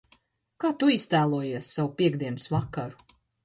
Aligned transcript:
Kā 0.63 0.71
Tu 0.83 0.89
iztēlojies 0.93 1.69
savu 1.77 1.95
piektdienas 2.03 2.51
vakaru? 2.59 3.09